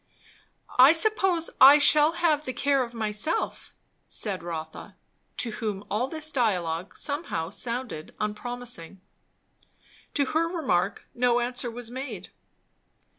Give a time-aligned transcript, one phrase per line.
[0.79, 3.71] "I suppose I shall have the care of myself,"
[4.07, 4.95] said Rotha;
[5.37, 8.99] to whom all this dialogue somehow sounded unpromising.
[10.15, 12.31] To her remark no answer was made.